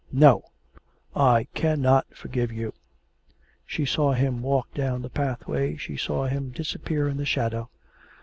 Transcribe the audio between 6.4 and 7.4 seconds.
disappear in the